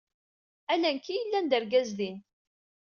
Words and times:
Ala 0.71 0.89
nekk 0.95 1.05
i 1.09 1.15
yellan 1.17 1.45
d 1.47 1.51
argaz 1.57 1.89
din. 1.97 2.17